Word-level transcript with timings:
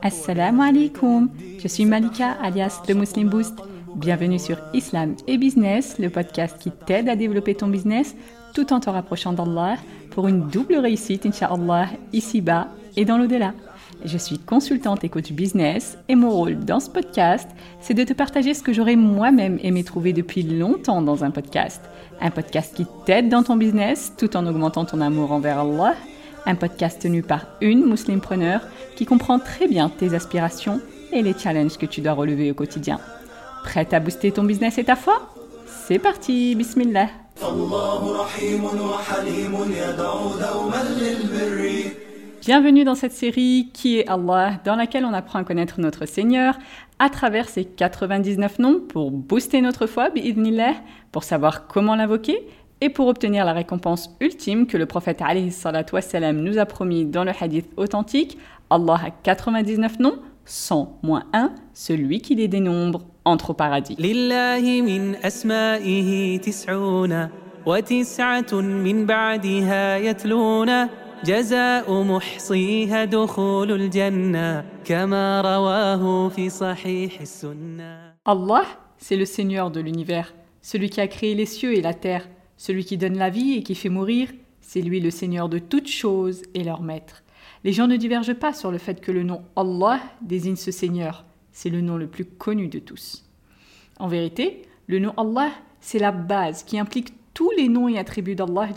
Assalamu 0.00 0.62
alaikum, 0.62 1.30
je 1.58 1.66
suis 1.66 1.84
Malika 1.84 2.36
alias 2.40 2.80
The 2.86 2.94
Muslim 2.94 3.28
Boost. 3.28 3.58
Bienvenue 3.96 4.38
sur 4.38 4.56
Islam 4.72 5.16
et 5.26 5.36
Business, 5.36 5.98
le 5.98 6.10
podcast 6.10 6.56
qui 6.60 6.70
t'aide 6.70 7.08
à 7.08 7.16
développer 7.16 7.56
ton 7.56 7.66
business 7.66 8.14
tout 8.54 8.72
en 8.72 8.78
te 8.78 8.88
rapprochant 8.88 9.32
d'Allah 9.32 9.78
pour 10.12 10.28
une 10.28 10.46
double 10.46 10.76
réussite, 10.76 11.26
Inch'Allah, 11.26 11.88
ici-bas 12.12 12.68
et 12.96 13.04
dans 13.04 13.18
l'au-delà. 13.18 13.52
Je 14.04 14.18
suis 14.18 14.38
consultante 14.38 15.04
et 15.04 15.08
coach 15.08 15.32
business 15.32 15.98
et 16.08 16.14
mon 16.14 16.30
rôle 16.30 16.58
dans 16.58 16.80
ce 16.80 16.90
podcast, 16.90 17.48
c'est 17.80 17.94
de 17.94 18.04
te 18.04 18.12
partager 18.12 18.54
ce 18.54 18.62
que 18.62 18.72
j'aurais 18.72 18.94
moi-même 18.94 19.58
aimé 19.62 19.82
trouver 19.84 20.12
depuis 20.12 20.42
longtemps 20.42 21.02
dans 21.02 21.24
un 21.24 21.30
podcast. 21.30 21.80
Un 22.20 22.30
podcast 22.30 22.74
qui 22.76 22.86
t'aide 23.04 23.28
dans 23.28 23.42
ton 23.42 23.56
business 23.56 24.12
tout 24.16 24.36
en 24.36 24.46
augmentant 24.46 24.84
ton 24.84 25.00
amour 25.00 25.32
envers 25.32 25.60
Allah. 25.60 25.94
Un 26.44 26.54
podcast 26.54 27.02
tenu 27.02 27.22
par 27.22 27.46
une 27.60 27.84
musulmane 27.84 28.60
qui 28.94 29.06
comprend 29.06 29.38
très 29.38 29.66
bien 29.66 29.88
tes 29.88 30.14
aspirations 30.14 30.80
et 31.12 31.22
les 31.22 31.34
challenges 31.36 31.78
que 31.78 31.86
tu 31.86 32.00
dois 32.00 32.12
relever 32.12 32.50
au 32.50 32.54
quotidien. 32.54 33.00
Prête 33.64 33.92
à 33.92 34.00
booster 34.00 34.30
ton 34.30 34.44
business 34.44 34.78
et 34.78 34.84
ta 34.84 34.94
foi? 34.94 35.34
C'est 35.66 35.98
parti, 35.98 36.54
bismillah. 36.54 37.08
Bienvenue 42.46 42.84
dans 42.84 42.94
cette 42.94 43.10
série 43.10 43.70
qui 43.72 43.98
est 43.98 44.08
Allah, 44.08 44.60
dans 44.64 44.76
laquelle 44.76 45.04
on 45.04 45.12
apprend 45.12 45.40
à 45.40 45.42
connaître 45.42 45.80
notre 45.80 46.06
Seigneur 46.06 46.56
à 47.00 47.10
travers 47.10 47.48
ses 47.48 47.64
99 47.64 48.60
noms 48.60 48.78
pour 48.78 49.10
booster 49.10 49.60
notre 49.60 49.88
foi, 49.88 50.10
bi'idnillah, 50.10 50.74
pour 51.10 51.24
savoir 51.24 51.66
comment 51.66 51.96
l'invoquer 51.96 52.46
et 52.80 52.88
pour 52.88 53.08
obtenir 53.08 53.44
la 53.44 53.52
récompense 53.52 54.14
ultime 54.20 54.68
que 54.68 54.76
le 54.76 54.86
prophète 54.86 55.20
wassalam, 55.92 56.40
nous 56.40 56.58
a 56.58 56.66
promis 56.66 57.04
dans 57.04 57.24
le 57.24 57.32
hadith 57.40 57.68
authentique. 57.76 58.38
Allah 58.70 59.00
a 59.06 59.10
99 59.10 59.98
noms, 59.98 60.20
100 60.44 61.00
moins 61.02 61.24
1, 61.32 61.50
celui 61.74 62.20
qui 62.20 62.36
les 62.36 62.46
dénombre 62.46 63.06
entre 63.24 63.50
au 63.50 63.54
paradis. 63.54 63.96
Allah, 78.26 78.64
c'est 78.98 79.16
le 79.16 79.24
Seigneur 79.24 79.70
de 79.70 79.80
l'univers, 79.80 80.34
celui 80.60 80.90
qui 80.90 81.00
a 81.00 81.08
créé 81.08 81.34
les 81.34 81.46
cieux 81.46 81.74
et 81.74 81.80
la 81.80 81.94
terre, 81.94 82.28
celui 82.58 82.84
qui 82.84 82.98
donne 82.98 83.16
la 83.16 83.30
vie 83.30 83.54
et 83.54 83.62
qui 83.62 83.74
fait 83.74 83.88
mourir, 83.88 84.28
c'est 84.60 84.82
lui 84.82 85.00
le 85.00 85.10
Seigneur 85.10 85.48
de 85.48 85.58
toutes 85.58 85.88
choses 85.88 86.42
et 86.54 86.62
leur 86.62 86.82
maître. 86.82 87.22
Les 87.64 87.72
gens 87.72 87.86
ne 87.86 87.96
divergent 87.96 88.34
pas 88.34 88.52
sur 88.52 88.70
le 88.70 88.78
fait 88.78 89.00
que 89.00 89.10
le 89.10 89.22
nom 89.22 89.42
Allah 89.56 90.00
désigne 90.20 90.56
ce 90.56 90.70
Seigneur, 90.70 91.24
c'est 91.50 91.70
le 91.70 91.80
nom 91.80 91.96
le 91.96 92.08
plus 92.08 92.26
connu 92.26 92.68
de 92.68 92.78
tous. 92.78 93.24
En 93.98 94.08
vérité, 94.08 94.62
le 94.86 94.98
nom 94.98 95.14
Allah, 95.16 95.50
c'est 95.80 95.98
la 95.98 96.12
base 96.12 96.62
qui 96.62 96.78
implique 96.78 97.14
tous 97.32 97.50
les 97.56 97.68
noms 97.68 97.88
et 97.88 97.98
attributs 97.98 98.34
d'Allah 98.34 98.68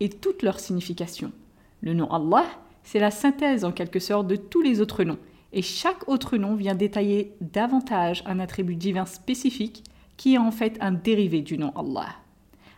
et 0.00 0.08
toute 0.08 0.42
leur 0.42 0.60
signification. 0.60 1.32
Le 1.80 1.94
nom 1.94 2.10
Allah, 2.10 2.46
c'est 2.82 2.98
la 2.98 3.10
synthèse 3.10 3.64
en 3.64 3.72
quelque 3.72 4.00
sorte 4.00 4.26
de 4.26 4.36
tous 4.36 4.62
les 4.62 4.80
autres 4.80 5.04
noms, 5.04 5.18
et 5.52 5.62
chaque 5.62 6.08
autre 6.08 6.36
nom 6.36 6.54
vient 6.54 6.74
détailler 6.74 7.32
davantage 7.40 8.22
un 8.26 8.38
attribut 8.38 8.76
divin 8.76 9.06
spécifique 9.06 9.84
qui 10.16 10.34
est 10.34 10.38
en 10.38 10.50
fait 10.50 10.76
un 10.80 10.92
dérivé 10.92 11.42
du 11.42 11.58
nom 11.58 11.72
Allah. 11.76 12.08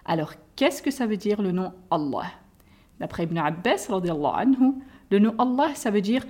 Alors, 0.05 0.35
qu'est-ce 0.57 0.83
que 0.83 0.91
ça 0.91 1.07
veut 1.07 1.17
dire 1.17 1.43
le 1.43 1.53
nom 1.53 1.73
Allah? 1.91 2.31
D'après 3.01 3.25
Ibn 3.25 3.39
Abbas, 3.39 3.89
anhu, 3.91 4.75
le 5.11 5.19
nom 5.19 5.35
Allah, 5.39 5.75
ça 5.75 5.91
veut 5.91 6.03
dire 6.03 6.25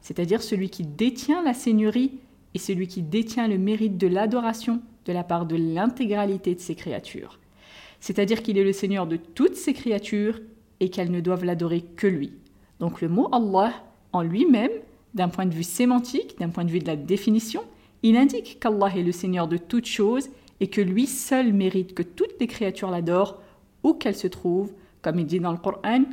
c'est-à-dire 0.00 0.42
celui 0.42 0.70
qui 0.70 0.82
détient 0.84 1.42
la 1.42 1.54
seigneurie 1.54 2.12
et 2.54 2.58
celui 2.58 2.86
qui 2.88 3.02
détient 3.02 3.48
le 3.48 3.58
mérite 3.58 3.98
de 3.98 4.06
l'adoration 4.06 4.80
de 5.06 5.12
la 5.12 5.24
part 5.24 5.46
de 5.46 5.56
l'intégralité 5.56 6.54
de 6.54 6.60
ses 6.60 6.74
créatures. 6.74 7.38
C'est-à-dire 8.00 8.42
qu'il 8.42 8.58
est 8.58 8.64
le 8.64 8.72
Seigneur 8.72 9.06
de 9.06 9.16
toutes 9.16 9.56
ses 9.56 9.72
créatures 9.72 10.40
et 10.80 10.90
qu'elles 10.90 11.10
ne 11.10 11.20
doivent 11.20 11.44
l'adorer 11.44 11.80
que 11.80 12.06
lui. 12.06 12.32
Donc 12.80 13.00
le 13.00 13.08
mot 13.08 13.28
Allah 13.32 13.72
en 14.12 14.22
lui-même, 14.22 14.70
d'un 15.14 15.28
point 15.28 15.46
de 15.46 15.54
vue 15.54 15.62
sémantique, 15.62 16.38
d'un 16.38 16.50
point 16.50 16.64
de 16.64 16.70
vue 16.70 16.80
de 16.80 16.86
la 16.86 16.96
définition, 16.96 17.62
il 18.02 18.16
indique 18.16 18.58
qu'Allah 18.60 18.92
est 18.94 19.02
le 19.02 19.12
Seigneur 19.12 19.48
de 19.48 19.56
toutes 19.56 19.86
choses 19.86 20.28
et 20.60 20.68
que 20.68 20.80
lui 20.80 21.06
seul 21.06 21.52
mérite 21.52 21.94
que 21.94 22.02
toutes 22.02 22.38
les 22.38 22.46
créatures 22.46 22.90
l'adorent 22.90 23.40
où 23.82 23.94
qu'elles 23.94 24.16
se 24.16 24.26
trouvent, 24.26 24.72
comme 25.02 25.18
il 25.18 25.26
dit 25.26 25.40
dans 25.40 25.52
le 25.52 25.58
Coran 25.58 26.04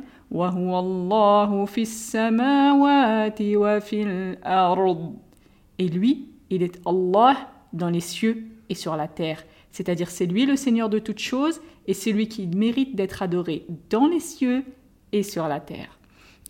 Et 5.78 5.88
lui, 5.88 6.28
il 6.50 6.62
est 6.62 6.80
Allah 6.86 7.36
dans 7.72 7.90
les 7.90 8.00
cieux 8.00 8.44
et 8.68 8.74
sur 8.74 8.96
la 8.96 9.08
terre. 9.08 9.44
C'est-à-dire 9.70 10.10
c'est 10.10 10.26
lui 10.26 10.46
le 10.46 10.56
Seigneur 10.56 10.88
de 10.88 10.98
toutes 10.98 11.18
choses 11.18 11.60
et 11.86 11.94
c'est 11.94 12.12
lui 12.12 12.28
qui 12.28 12.46
mérite 12.46 12.96
d'être 12.96 13.22
adoré 13.22 13.66
dans 13.90 14.06
les 14.06 14.20
cieux 14.20 14.64
et 15.12 15.22
sur 15.22 15.48
la 15.48 15.60
terre. 15.60 15.98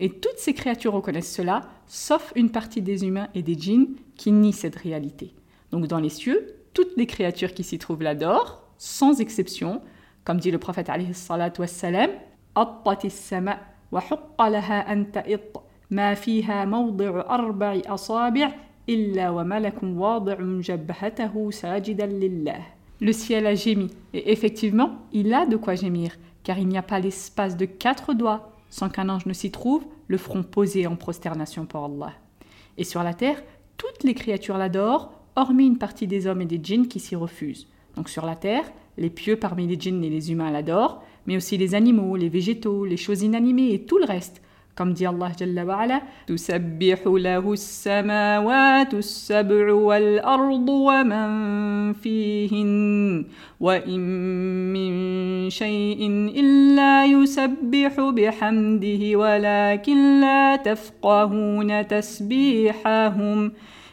Et 0.01 0.11
toutes 0.11 0.39
ces 0.39 0.55
créatures 0.55 0.93
reconnaissent 0.93 1.33
cela, 1.33 1.63
sauf 1.87 2.33
une 2.35 2.51
partie 2.51 2.83
des 2.83 3.05
humains 3.05 3.29
et 3.35 3.43
des 3.43 3.55
djinns 3.55 3.89
qui 4.17 4.33
nient 4.33 4.53
cette 4.53 4.77
réalité. 4.77 5.35
Donc 5.71 5.87
dans 5.87 6.01
les 6.01 6.09
cieux, 6.09 6.57
toutes 6.73 6.97
les 6.97 7.07
créatures 7.07 7.55
qui 7.55 7.63
s'y 7.63 7.79
trouvent 7.79 8.03
l'adorent, 8.03 8.63
sans 8.79 9.21
exception, 9.21 9.81
comme 10.25 10.39
dit 10.39 10.51
le 10.51 10.59
prophète 10.59 10.89
alayhi 10.89 11.13
le 23.00 23.12
ciel 23.12 23.47
a 23.47 23.55
gémi, 23.55 23.91
et 24.12 24.31
effectivement, 24.33 24.99
il 25.12 25.34
a 25.34 25.47
de 25.47 25.56
quoi 25.56 25.75
gémir, 25.75 26.17
car 26.43 26.59
il 26.59 26.69
n'y 26.69 26.78
a 26.78 26.83
pas 26.83 27.00
l'espace 27.00 27.56
de 27.56 27.65
quatre 27.67 28.15
doigts 28.15 28.53
sans 28.71 28.89
qu'un 28.89 29.09
ange 29.09 29.27
ne 29.27 29.33
s'y 29.33 29.50
trouve, 29.50 29.84
le 30.09 30.19
front 30.19 30.43
posé 30.43 30.87
en 30.87 30.97
prosternation 30.97 31.65
pour 31.65 31.84
Allah. 31.84 32.12
Et 32.77 32.83
sur 32.83 33.03
la 33.03 33.15
terre, 33.15 33.43
toutes 33.77 34.03
les 34.03 34.15
créatures 34.15 34.59
l'adorent, 34.59 35.12
hormis 35.37 35.66
une 35.66 35.78
partie 35.78 36.06
des 36.06 36.27
hommes 36.27 36.43
et 36.43 36.47
des 36.47 36.59
djinns 36.62 36.89
qui 36.89 36.99
s'y 36.99 37.15
refusent. 37.15 37.69
Donc 37.97 38.09
sur 38.09 38.27
la 38.27 38.34
terre, 38.34 38.65
les 38.99 39.11
pieux 39.11 39.37
parmi 39.37 39.66
les 39.66 39.78
djinns 39.78 40.03
et 40.03 40.11
les 40.11 40.33
humains 40.33 40.51
l'adorent, 40.51 41.05
mais 41.27 41.37
aussi 41.37 41.56
les 41.56 41.77
animaux, 41.77 42.16
les 42.16 42.28
végétaux, 42.28 42.84
les 42.84 42.97
choses 42.97 43.22
inanimées 43.22 43.75
et 43.75 43.84
tout 43.84 43.99
le 43.99 44.06
reste, 44.06 44.43
comme 44.75 44.93
dit 44.93 45.07
Allah 45.07 45.31
Jalla 45.39 45.65
wa 45.65 45.77
ala, 45.79 46.01
Tusabbihu 46.27 47.19
lahu 47.19 47.57
samawatu 47.57 49.03
sab'u 49.03 49.71
wal 49.73 50.19
ardu 50.19 50.85
wa 50.85 51.05
man 51.05 51.95
fihin 51.95 53.27
wa 53.61 53.77
in 53.79 54.03
min 54.73 55.51
shay'in 55.51 56.29
illa 56.34 57.07
yusabbihu 57.07 58.13
bihamdihi 58.13 59.15
walakin 59.15 60.21
la 60.21 60.59
tafqahuna 60.59 61.84
tasbihahum 61.84 63.53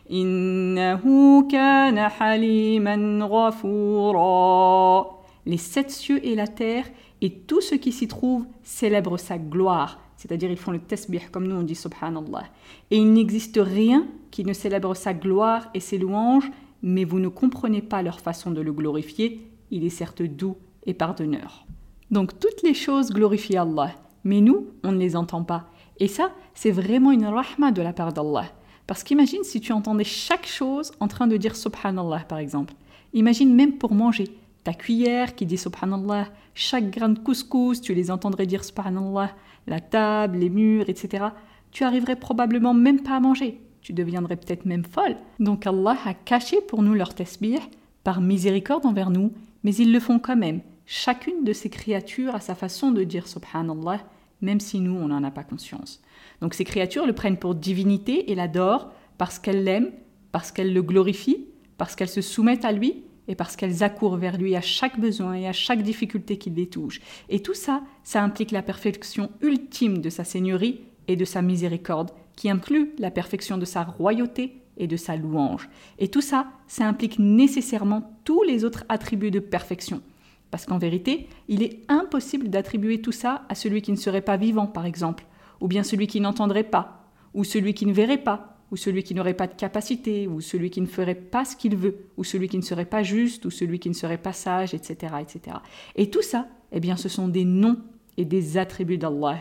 innahu 0.09 1.47
kana 1.47 2.09
haliman 2.09 3.21
ghafura. 3.21 5.05
Les 5.45 5.57
sept 5.57 5.91
cieux 5.91 6.25
et 6.25 6.35
la 6.35 6.47
terre 6.47 6.85
et 7.21 7.29
tout 7.29 7.61
ce 7.61 7.75
qui 7.75 7.91
s'y 7.91 8.07
trouve 8.07 8.45
célèbrent 8.63 9.19
sa 9.19 9.37
gloire 9.37 9.99
c'est-à-dire 10.21 10.51
ils 10.51 10.57
font 10.57 10.69
le 10.69 10.77
tasbih 10.77 11.31
comme 11.31 11.47
nous 11.47 11.55
on 11.55 11.63
dit 11.63 11.73
subhanallah. 11.73 12.43
Et 12.91 12.97
il 12.97 13.11
n'existe 13.11 13.59
rien 13.59 14.05
qui 14.29 14.45
ne 14.45 14.53
célèbre 14.53 14.95
sa 14.95 15.15
gloire 15.15 15.67
et 15.73 15.79
ses 15.79 15.97
louanges, 15.97 16.51
mais 16.83 17.05
vous 17.05 17.19
ne 17.19 17.27
comprenez 17.27 17.81
pas 17.81 18.03
leur 18.03 18.19
façon 18.19 18.51
de 18.51 18.61
le 18.61 18.71
glorifier, 18.71 19.47
il 19.71 19.83
est 19.83 19.89
certes 19.89 20.21
doux 20.21 20.57
et 20.85 20.93
pardonneur. 20.93 21.65
Donc 22.11 22.39
toutes 22.39 22.61
les 22.61 22.75
choses 22.75 23.09
glorifient 23.09 23.57
Allah, 23.57 23.95
mais 24.23 24.41
nous, 24.41 24.67
on 24.83 24.91
ne 24.91 24.99
les 24.99 25.15
entend 25.15 25.43
pas. 25.43 25.71
Et 25.97 26.07
ça, 26.07 26.31
c'est 26.53 26.69
vraiment 26.69 27.11
une 27.11 27.25
rahma 27.25 27.71
de 27.71 27.81
la 27.81 27.91
part 27.91 28.13
d'Allah. 28.13 28.45
Parce 28.85 29.03
qu'imagine 29.03 29.43
si 29.43 29.59
tu 29.59 29.73
entendais 29.73 30.03
chaque 30.03 30.45
chose 30.45 30.91
en 30.99 31.07
train 31.07 31.25
de 31.25 31.37
dire 31.37 31.55
subhanallah 31.55 32.25
par 32.27 32.37
exemple. 32.37 32.75
Imagine 33.13 33.55
même 33.55 33.79
pour 33.79 33.95
manger, 33.95 34.25
ta 34.63 34.73
cuillère 34.75 35.33
qui 35.33 35.47
dit 35.47 35.57
subhanallah, 35.57 36.27
chaque 36.53 36.91
grain 36.91 37.09
de 37.09 37.17
couscous, 37.17 37.81
tu 37.81 37.95
les 37.95 38.11
entendrais 38.11 38.45
dire 38.45 38.63
subhanallah, 38.63 39.31
la 39.67 39.79
table, 39.79 40.39
les 40.39 40.49
murs, 40.49 40.89
etc., 40.89 41.25
tu 41.71 41.83
arriverais 41.83 42.17
probablement 42.17 42.73
même 42.73 43.01
pas 43.01 43.15
à 43.15 43.19
manger. 43.19 43.61
Tu 43.81 43.93
deviendrais 43.93 44.35
peut-être 44.35 44.65
même 44.65 44.85
folle. 44.85 45.15
Donc 45.39 45.65
Allah 45.65 45.97
a 46.05 46.13
caché 46.13 46.61
pour 46.61 46.83
nous 46.83 46.93
leur 46.93 47.15
tasbih 47.15 47.59
par 48.03 48.21
miséricorde 48.21 48.85
envers 48.85 49.09
nous, 49.09 49.31
mais 49.63 49.73
ils 49.75 49.91
le 49.91 49.99
font 49.99 50.19
quand 50.19 50.35
même. 50.35 50.61
Chacune 50.85 51.43
de 51.43 51.53
ces 51.53 51.69
créatures 51.69 52.35
a 52.35 52.39
sa 52.39 52.55
façon 52.55 52.91
de 52.91 53.03
dire 53.03 53.27
subhanallah, 53.27 54.01
même 54.41 54.59
si 54.59 54.79
nous, 54.79 54.95
on 54.95 55.07
n'en 55.07 55.23
a 55.23 55.31
pas 55.31 55.43
conscience. 55.43 56.01
Donc 56.41 56.53
ces 56.53 56.65
créatures 56.65 57.05
le 57.05 57.13
prennent 57.13 57.37
pour 57.37 57.55
divinité 57.55 58.31
et 58.31 58.35
l'adorent 58.35 58.91
parce 59.17 59.39
qu'elles 59.39 59.63
l'aiment, 59.63 59.91
parce 60.31 60.51
qu'elles 60.51 60.73
le 60.73 60.81
glorifient, 60.81 61.45
parce 61.77 61.95
qu'elles 61.95 62.09
se 62.09 62.21
soumettent 62.21 62.65
à 62.65 62.71
lui 62.71 63.03
et 63.31 63.35
parce 63.35 63.55
qu'elles 63.55 63.81
accourent 63.81 64.17
vers 64.17 64.37
lui 64.37 64.57
à 64.57 64.61
chaque 64.61 64.99
besoin 64.99 65.35
et 65.35 65.47
à 65.47 65.53
chaque 65.53 65.83
difficulté 65.83 66.37
qui 66.37 66.49
les 66.49 66.67
touche. 66.67 66.99
Et 67.29 67.39
tout 67.39 67.53
ça, 67.53 67.81
ça 68.03 68.21
implique 68.21 68.51
la 68.51 68.61
perfection 68.61 69.31
ultime 69.41 69.99
de 69.99 70.09
sa 70.09 70.25
seigneurie 70.25 70.81
et 71.07 71.15
de 71.15 71.23
sa 71.23 71.41
miséricorde, 71.41 72.11
qui 72.35 72.49
inclut 72.49 72.91
la 72.99 73.09
perfection 73.09 73.57
de 73.57 73.63
sa 73.63 73.83
royauté 73.83 74.57
et 74.75 74.85
de 74.85 74.97
sa 74.97 75.15
louange. 75.15 75.69
Et 75.97 76.09
tout 76.09 76.19
ça, 76.19 76.47
ça 76.67 76.85
implique 76.85 77.19
nécessairement 77.19 78.19
tous 78.25 78.43
les 78.43 78.65
autres 78.65 78.83
attributs 78.89 79.31
de 79.31 79.39
perfection. 79.39 80.01
Parce 80.49 80.65
qu'en 80.65 80.77
vérité, 80.77 81.29
il 81.47 81.63
est 81.63 81.79
impossible 81.87 82.49
d'attribuer 82.49 82.99
tout 82.99 83.13
ça 83.13 83.43
à 83.47 83.55
celui 83.55 83.81
qui 83.81 83.93
ne 83.93 83.97
serait 83.97 84.19
pas 84.19 84.35
vivant, 84.35 84.67
par 84.67 84.85
exemple, 84.85 85.25
ou 85.61 85.69
bien 85.69 85.83
celui 85.83 86.07
qui 86.07 86.19
n'entendrait 86.19 86.65
pas, 86.65 87.05
ou 87.33 87.45
celui 87.45 87.73
qui 87.73 87.85
ne 87.85 87.93
verrait 87.93 88.17
pas, 88.17 88.50
ou 88.71 88.77
celui 88.77 89.03
qui 89.03 89.13
n'aurait 89.13 89.33
pas 89.33 89.47
de 89.47 89.53
capacité, 89.53 90.27
ou 90.27 90.41
celui 90.41 90.69
qui 90.69 90.81
ne 90.81 90.87
ferait 90.87 91.15
pas 91.15 91.43
ce 91.45 91.55
qu'il 91.55 91.75
veut, 91.75 92.05
ou 92.17 92.23
celui 92.23 92.47
qui 92.47 92.57
ne 92.57 92.63
serait 92.63 92.85
pas 92.85 93.03
juste, 93.03 93.45
ou 93.45 93.51
celui 93.51 93.79
qui 93.79 93.89
ne 93.89 93.93
serait 93.93 94.17
pas 94.17 94.33
sage, 94.33 94.73
etc. 94.73 95.15
etc. 95.21 95.57
Et 95.95 96.09
tout 96.09 96.21
ça, 96.21 96.47
eh 96.71 96.79
bien, 96.79 96.95
ce 96.95 97.09
sont 97.09 97.27
des 97.27 97.43
noms 97.43 97.77
et 98.17 98.25
des 98.25 98.57
attributs 98.57 98.97
d'Allah. 98.97 99.39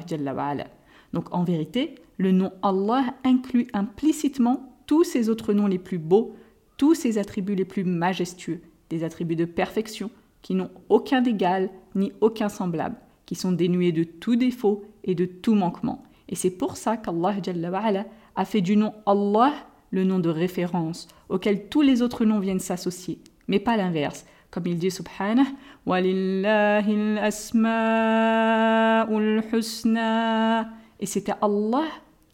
Donc 1.13 1.33
en 1.35 1.45
vérité, 1.45 1.95
le 2.19 2.33
nom 2.33 2.53
Allah 2.63 3.15
inclut 3.25 3.69
implicitement 3.73 4.75
tous 4.87 5.05
ces 5.05 5.29
autres 5.29 5.53
noms 5.53 5.67
les 5.67 5.79
plus 5.79 5.99
beaux, 5.99 6.35
tous 6.77 6.95
ces 6.95 7.19
attributs 7.19 7.55
les 7.55 7.65
plus 7.65 7.85
majestueux, 7.85 8.61
des 8.89 9.05
attributs 9.05 9.37
de 9.37 9.45
perfection 9.45 10.11
qui 10.43 10.55
n'ont 10.55 10.71
aucun 10.89 11.21
d'égal 11.21 11.71
ni 11.95 12.13
aucun 12.21 12.49
semblable, 12.49 12.97
qui 13.27 13.35
sont 13.35 13.53
dénués 13.53 13.93
de 13.93 14.05
tout 14.05 14.37
défaut 14.37 14.85
et 15.05 15.15
de 15.15 15.27
tout 15.27 15.55
manquement. 15.55 16.03
Et 16.29 16.35
c'est 16.35 16.51
pour 16.51 16.77
ça 16.77 16.97
qu'Allah 16.97 17.37
a 18.41 18.47
fait 18.47 18.63
du 18.63 18.75
nom 18.75 18.95
Allah 19.05 19.53
le 19.91 20.03
nom 20.03 20.19
de 20.19 20.31
référence, 20.31 21.09
auquel 21.29 21.69
tous 21.69 21.83
les 21.83 22.01
autres 22.01 22.25
noms 22.25 22.39
viennent 22.39 22.59
s'associer, 22.59 23.19
mais 23.49 23.59
pas 23.59 23.77
l'inverse. 23.77 24.25
Comme 24.51 24.67
il 24.67 24.79
dit 24.79 24.91
subhanah, 24.91 25.45
et 31.01 31.07
c'est 31.07 31.29
à 31.29 31.39
Allah 31.43 31.85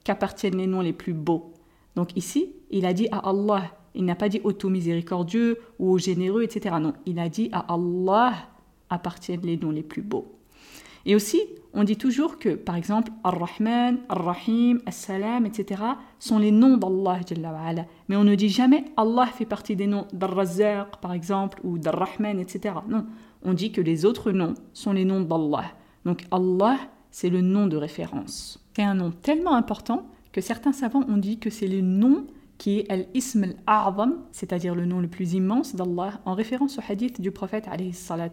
qu'appartiennent 0.04 0.56
les 0.56 0.68
noms 0.68 0.80
les 0.80 0.92
plus 0.92 1.12
beaux. 1.12 1.52
Donc 1.96 2.16
ici, 2.16 2.52
il 2.70 2.86
a 2.86 2.92
dit 2.92 3.08
à 3.10 3.28
Allah, 3.28 3.64
il 3.96 4.04
n'a 4.04 4.14
pas 4.14 4.28
dit 4.28 4.40
au 4.44 4.52
tout 4.52 4.68
miséricordieux 4.68 5.58
ou 5.80 5.90
au 5.90 5.98
généreux, 5.98 6.44
etc. 6.44 6.76
Non, 6.80 6.92
il 7.04 7.18
a 7.18 7.28
dit 7.28 7.48
à 7.50 7.66
Allah 7.74 8.32
appartiennent 8.90 9.42
les 9.42 9.56
noms 9.56 9.72
les 9.72 9.82
plus 9.82 10.02
beaux. 10.02 10.35
Et 11.06 11.14
aussi, 11.14 11.40
on 11.72 11.84
dit 11.84 11.96
toujours 11.96 12.38
que, 12.38 12.56
par 12.56 12.74
exemple, 12.74 13.12
Ar-Rahman, 13.22 14.00
Ar-Rahim, 14.08 14.80
As-Salam, 14.86 15.46
etc., 15.46 15.80
sont 16.18 16.38
les 16.38 16.50
noms 16.50 16.76
d'Allah. 16.76 17.20
Mais 18.08 18.16
on 18.16 18.24
ne 18.24 18.34
dit 18.34 18.48
jamais 18.48 18.86
Allah 18.96 19.26
fait 19.26 19.44
partie 19.44 19.76
des 19.76 19.86
noms 19.86 20.06
d'Ar-Razzaq, 20.12 20.96
par 21.00 21.12
exemple, 21.12 21.60
ou 21.62 21.78
d'Ar-Rahman, 21.78 22.40
etc. 22.40 22.74
Non, 22.88 23.06
on 23.44 23.54
dit 23.54 23.70
que 23.70 23.80
les 23.80 24.04
autres 24.04 24.32
noms 24.32 24.54
sont 24.72 24.92
les 24.92 25.04
noms 25.04 25.20
d'Allah. 25.20 25.66
Donc 26.04 26.24
Allah, 26.32 26.76
c'est 27.12 27.30
le 27.30 27.40
nom 27.40 27.68
de 27.68 27.76
référence. 27.76 28.66
C'est 28.74 28.82
un 28.82 28.94
nom 28.94 29.12
tellement 29.12 29.54
important 29.54 30.08
que 30.32 30.40
certains 30.40 30.72
savants 30.72 31.04
ont 31.08 31.16
dit 31.16 31.38
que 31.38 31.50
c'est 31.50 31.68
le 31.68 31.82
nom 31.82 32.26
qui 32.58 32.78
est 32.78 32.90
Al-Ism 32.90 33.44
al-A'zam, 33.44 34.18
c'est-à-dire 34.32 34.74
le 34.74 34.86
nom 34.86 35.00
le 35.00 35.08
plus 35.08 35.34
immense 35.34 35.74
d'Allah, 35.74 36.20
en 36.24 36.34
référence 36.34 36.78
au 36.78 36.82
hadith 36.88 37.20
du 37.20 37.30
prophète 37.30 37.66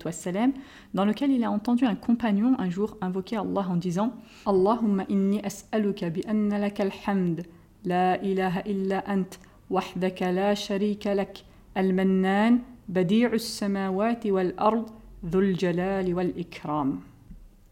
wassalam, 0.05 0.53
dans 0.93 1.05
lequel 1.05 1.31
il 1.31 1.43
a 1.43 1.51
entendu 1.51 1.85
un 1.85 1.95
compagnon 1.95 2.55
un 2.59 2.69
jour 2.69 2.97
invoquer 3.01 3.37
Allah 3.37 3.65
en 3.69 3.75
disant 3.75 4.13
Allahumma 4.45 5.05
inni 5.09 5.41
as'aluka 5.43 6.09
bi 6.09 6.21
anna 6.27 6.57
laka 6.57 6.83
al-hamd, 6.83 7.43
la 7.85 8.21
ilaha 8.23 8.61
illa 8.65 9.03
ant, 9.07 9.39
wahdaka 9.69 10.31
la 10.31 10.55
sharika 10.55 11.15
lak, 11.15 11.43
al-mannan, 11.75 12.59
badi'u 12.87 13.37
samawati 13.37 14.31
wal-ard, 14.31 14.85
dhul 15.21 15.57
jalali 15.59 16.13
wal-ikram. 16.13 17.01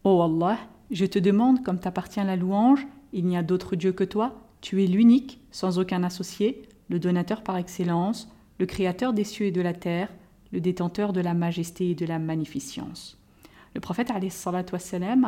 Oh 0.04 0.22
Allah, 0.22 0.58
je 0.90 1.06
te 1.06 1.18
demande, 1.18 1.62
comme 1.62 1.78
t'appartient 1.78 2.24
la 2.24 2.36
louange, 2.36 2.86
il 3.12 3.26
n'y 3.26 3.36
a 3.36 3.42
d'autre 3.42 3.76
Dieu 3.76 3.92
que 3.92 4.04
toi, 4.04 4.34
tu 4.60 4.82
es 4.82 4.86
l'unique, 4.86 5.38
sans 5.51 5.79
aucun 5.79 6.03
associé, 6.03 6.63
le 6.89 6.99
donateur 6.99 7.43
par 7.43 7.57
excellence, 7.57 8.29
le 8.59 8.65
créateur 8.65 9.13
des 9.13 9.23
cieux 9.23 9.47
et 9.47 9.51
de 9.51 9.61
la 9.61 9.73
terre, 9.73 10.09
le 10.51 10.61
détenteur 10.61 11.13
de 11.13 11.21
la 11.21 11.33
majesté 11.33 11.91
et 11.91 11.95
de 11.95 12.05
la 12.05 12.19
magnificence. 12.19 13.17
Le 13.75 13.81
prophète 13.81 14.09
a 14.11 14.19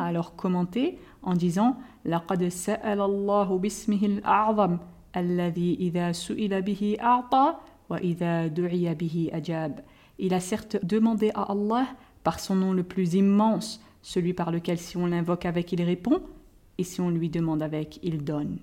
alors 0.02 0.34
commenté 0.34 0.98
en 1.22 1.34
disant 1.34 1.76
لقد 2.04 2.48
سأل 2.48 3.00
الله 3.00 3.58
باسمه 3.58 4.02
الأعظم 4.02 4.78
الذي 5.16 5.74
إذا 5.80 6.12
سئل 6.12 6.62
به 6.62 6.96
أعطى 7.00 7.54
وإذا 7.90 8.46
دعي 8.46 8.94
به 8.94 9.30
أجاب. 9.32 9.84
Il 10.18 10.34
a 10.34 10.40
certes 10.40 10.84
demandé 10.84 11.30
à 11.34 11.52
Allah 11.52 11.86
par 12.24 12.40
son 12.40 12.54
nom 12.54 12.72
le 12.72 12.82
plus 12.82 13.14
immense, 13.14 13.80
celui 14.02 14.34
par 14.34 14.50
lequel 14.50 14.78
si 14.78 14.96
on 14.96 15.06
l'invoque 15.06 15.46
avec 15.46 15.72
il 15.72 15.82
répond, 15.82 16.20
et 16.76 16.84
si 16.84 17.00
on 17.00 17.10
lui 17.10 17.30
demande 17.30 17.62
avec 17.62 18.00
il 18.02 18.24
donne. 18.24 18.58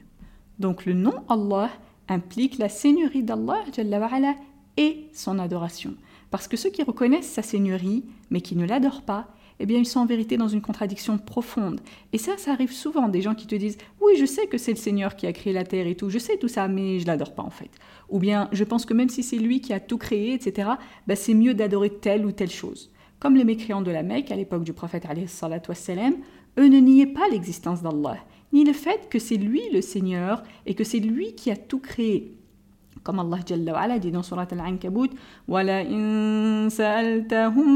Donc 0.59 0.87
le 0.87 0.93
nom 0.93 1.15
Allah 1.29 1.71
implique 2.09 2.59
la 2.59 2.69
seigneurie 2.69 3.23
d'Allah 3.23 3.65
et 4.77 5.09
son 5.13 5.39
adoration. 5.39 5.95
Parce 6.31 6.49
que 6.49 6.57
ceux 6.57 6.71
qui 6.71 6.83
reconnaissent 6.83 7.31
sa 7.31 7.43
seigneurie, 7.43 8.05
mais 8.31 8.41
qui 8.41 8.57
ne 8.57 8.67
l'adorent 8.67 9.03
pas, 9.03 9.29
eh 9.61 9.67
bien, 9.67 9.79
ils 9.79 9.87
sont 9.87 10.01
en 10.01 10.07
vérité 10.07 10.37
dans 10.37 10.49
une 10.49 10.63
contradiction 10.63 11.19
profonde. 11.19 11.81
Et 12.13 12.19
ça, 12.19 12.37
ça 12.37 12.53
arrive 12.53 12.73
souvent, 12.73 13.09
des 13.09 13.21
gens 13.21 13.35
qui 13.35 13.47
te 13.47 13.55
disent 13.55 13.79
Oui, 14.01 14.15
je 14.19 14.25
sais 14.25 14.47
que 14.47 14.59
c'est 14.59 14.73
le 14.73 14.79
Seigneur 14.79 15.15
qui 15.15 15.27
a 15.27 15.33
créé 15.33 15.53
la 15.53 15.65
terre 15.65 15.87
et 15.87 15.95
tout, 15.95 16.11
je 16.11 16.19
sais 16.19 16.37
tout 16.37 16.49
ça, 16.49 16.69
mais 16.69 16.99
je 16.99 17.07
l'adore 17.07 17.35
pas 17.35 17.43
en 17.43 17.51
fait. 17.51 17.71
Ou 18.09 18.19
bien, 18.19 18.49
je 18.53 18.65
pense 18.65 18.87
que 18.87 18.95
même 18.95 19.09
si 19.09 19.23
c'est 19.23 19.37
lui 19.37 19.61
qui 19.61 19.73
a 19.73 19.79
tout 19.79 19.99
créé, 19.99 20.35
etc., 20.35 20.71
bah, 21.07 21.17
c'est 21.17 21.35
mieux 21.35 21.55
d'adorer 21.55 21.91
telle 21.91 22.27
ou 22.27 22.33
telle 22.33 22.51
chose. 22.51 22.91
Comme 23.21 23.37
les 23.37 23.45
mécréants 23.45 23.83
de 23.83 23.91
la 23.91 24.03
Mecque 24.03 24.33
à 24.33 24.37
l'époque 24.37 24.65
du 24.65 24.73
prophète, 24.73 25.07
eux 25.07 26.69
ne 26.69 26.79
niaient 26.79 27.07
pas 27.07 27.29
l'existence 27.31 27.83
d'Allah 27.83 28.17
ni 28.54 28.64
le 28.64 28.74
fait 28.74 29.08
que 29.10 29.20
c'est 29.20 29.38
lui 29.38 29.62
le 29.72 29.82
Seigneur 29.82 30.44
et 30.66 30.74
que 30.74 30.84
c'est 30.84 31.00
lui 31.00 31.34
qui 31.36 31.52
a 31.52 31.56
tout 31.56 31.80
créé. 31.80 32.34
Comme 33.04 33.20
Allah 33.20 33.40
Jalla 33.46 33.74
wa 33.74 34.00
dit 34.00 34.12
dans 34.12 34.24
Surat 34.24 34.48
Al-Ankabut 34.52 35.12
وَلَئِن 35.48 36.70
سَأَلْتَهُم 36.70 37.68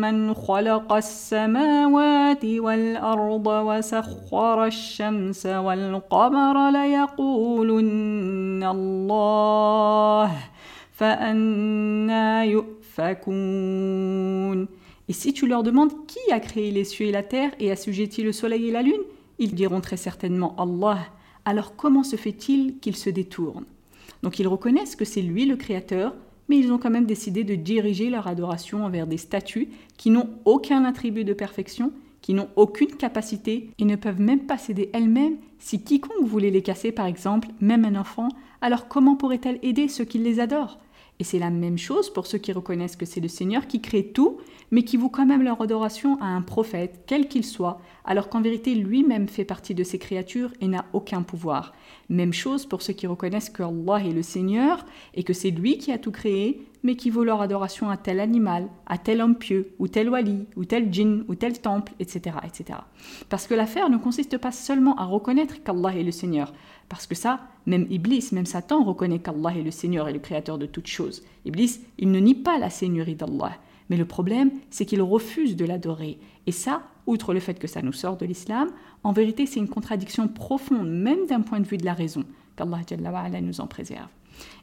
مَّنْ 0.00 0.34
خَلَقَ 0.34 0.92
السَّمَاوَاتِ 0.92 2.44
وَالْأَرْضَ 2.44 3.46
وَسَخَّرَ 3.46 4.64
الشَّمْسَ 4.64 5.46
وَالْقَمَرَ 5.46 6.70
لَيَقُولُنَّ 6.70 8.64
اللَّهُ 8.64 10.30
فَأَنَّى 10.92 12.50
يُؤْفَكُونَ 12.52 13.88
Et 15.08 15.12
si 15.12 15.32
tu 15.32 15.48
leur 15.48 15.64
demandes 15.64 16.06
qui 16.06 16.20
a 16.30 16.38
créé 16.38 16.70
les 16.70 16.84
cieux 16.84 17.06
et 17.06 17.12
la 17.12 17.24
terre 17.24 17.50
et 17.58 17.72
assujetti 17.72 18.22
le 18.22 18.30
soleil 18.30 18.68
et 18.68 18.70
la 18.70 18.82
lune, 18.82 19.02
ils 19.39 19.55
diront 19.55 19.81
très 19.81 19.97
certainement 19.97 20.55
Allah. 20.57 20.99
Alors 21.45 21.75
comment 21.75 22.03
se 22.03 22.15
fait-il 22.15 22.79
qu'ils 22.79 22.95
se 22.95 23.09
détournent? 23.09 23.65
Donc 24.23 24.39
ils 24.39 24.47
reconnaissent 24.47 24.95
que 24.95 25.05
c'est 25.05 25.21
lui 25.21 25.45
le 25.45 25.55
Créateur, 25.55 26.15
mais 26.49 26.57
ils 26.57 26.71
ont 26.71 26.77
quand 26.77 26.89
même 26.89 27.05
décidé 27.05 27.43
de 27.43 27.55
diriger 27.55 28.09
leur 28.09 28.27
adoration 28.27 28.85
envers 28.85 29.07
des 29.07 29.17
statues 29.17 29.69
qui 29.97 30.09
n'ont 30.09 30.29
aucun 30.45 30.85
attribut 30.85 31.23
de 31.23 31.33
perfection, 31.33 31.91
qui 32.21 32.33
n'ont 32.33 32.49
aucune 32.55 32.95
capacité 32.95 33.69
et 33.77 33.85
ne 33.85 33.95
peuvent 33.95 34.21
même 34.21 34.45
pas 34.45 34.57
céder 34.57 34.89
elles-mêmes 34.93 35.37
si 35.59 35.83
quiconque 35.83 36.27
voulait 36.27 36.49
les 36.51 36.61
casser 36.61 36.91
par 36.91 37.05
exemple, 37.05 37.49
même 37.61 37.85
un 37.85 37.95
enfant, 37.95 38.29
alors 38.61 38.87
comment 38.87 39.15
pourrait-elle 39.15 39.59
aider 39.61 39.87
ceux 39.87 40.05
qui 40.05 40.17
les 40.17 40.39
adorent? 40.39 40.79
Et 41.19 41.23
c'est 41.23 41.39
la 41.39 41.49
même 41.49 41.77
chose 41.77 42.11
pour 42.11 42.27
ceux 42.27 42.37
qui 42.37 42.51
reconnaissent 42.51 42.97
que 42.97 43.05
c'est 43.05 43.21
le 43.21 43.27
Seigneur 43.27 43.67
qui 43.67 43.81
crée 43.81 44.07
tout, 44.07 44.37
mais 44.71 44.83
qui 44.83 44.97
vouent 44.97 45.09
quand 45.09 45.25
même 45.25 45.43
leur 45.43 45.61
adoration 45.61 46.19
à 46.21 46.25
un 46.25 46.41
prophète, 46.41 47.03
quel 47.07 47.27
qu'il 47.27 47.45
soit, 47.45 47.79
alors 48.03 48.29
qu'en 48.29 48.41
vérité 48.41 48.75
lui-même 48.75 49.29
fait 49.29 49.45
partie 49.45 49.73
de 49.75 49.83
ces 49.83 49.97
créatures 49.97 50.51
et 50.59 50.67
n'a 50.67 50.85
aucun 50.91 51.21
pouvoir. 51.21 51.73
Même 52.09 52.33
chose 52.33 52.65
pour 52.65 52.81
ceux 52.81 52.93
qui 52.93 53.07
reconnaissent 53.07 53.49
que 53.49 53.63
Allah 53.63 54.05
est 54.05 54.11
le 54.11 54.23
Seigneur 54.23 54.85
et 55.13 55.23
que 55.23 55.33
c'est 55.33 55.51
lui 55.51 55.77
qui 55.77 55.91
a 55.91 55.97
tout 55.97 56.11
créé, 56.11 56.67
mais 56.83 56.95
qui 56.95 57.09
vaut 57.09 57.23
leur 57.23 57.41
adoration 57.41 57.89
à 57.89 57.97
tel 57.97 58.19
animal, 58.19 58.67
à 58.85 58.99
tel 58.99 59.21
homme 59.21 59.37
pieux, 59.37 59.73
ou 59.79 59.87
tel 59.87 60.09
wali, 60.09 60.45
ou 60.55 60.65
tel 60.65 60.93
djinn, 60.93 61.23
ou 61.27 61.33
tel 61.33 61.59
temple, 61.59 61.93
etc. 61.99 62.35
etc. 62.45 62.79
Parce 63.27 63.47
que 63.47 63.55
l'affaire 63.55 63.89
ne 63.89 63.97
consiste 63.97 64.37
pas 64.37 64.51
seulement 64.51 64.95
à 64.97 65.05
reconnaître 65.05 65.63
qu'Allah 65.63 65.95
est 65.95 66.03
le 66.03 66.11
Seigneur, 66.11 66.53
parce 66.89 67.07
que 67.07 67.15
ça, 67.15 67.39
même 67.65 67.87
Iblis, 67.89 68.29
même 68.31 68.45
Satan 68.45 68.83
reconnaît 68.83 69.19
qu'Allah 69.19 69.57
est 69.57 69.63
le 69.63 69.71
Seigneur 69.71 70.07
et 70.07 70.13
le 70.13 70.19
Créateur 70.19 70.57
de 70.57 70.65
toutes 70.65 70.87
choses. 70.87 71.23
Iblis, 71.45 71.79
il 71.97 72.11
ne 72.11 72.19
nie 72.19 72.35
pas 72.35 72.57
la 72.57 72.69
Seigneurie 72.69 73.15
d'Allah. 73.15 73.57
Mais 73.89 73.97
le 73.97 74.05
problème, 74.05 74.51
c'est 74.69 74.85
qu'il 74.85 75.01
refuse 75.01 75.55
de 75.55 75.65
l'adorer. 75.65 76.17
Et 76.47 76.51
ça, 76.51 76.83
outre 77.07 77.33
le 77.33 77.39
fait 77.39 77.59
que 77.59 77.67
ça 77.67 77.81
nous 77.81 77.93
sort 77.93 78.17
de 78.17 78.25
l'islam, 78.25 78.69
en 79.03 79.11
vérité, 79.11 79.45
c'est 79.45 79.59
une 79.59 79.67
contradiction 79.67 80.27
profonde, 80.27 80.89
même 80.89 81.25
d'un 81.27 81.41
point 81.41 81.59
de 81.59 81.67
vue 81.67 81.77
de 81.77 81.85
la 81.85 81.93
raison. 81.93 82.23
Qu'Allah 82.55 82.81
nous 83.41 83.61
en 83.61 83.67
préserve. 83.67 84.07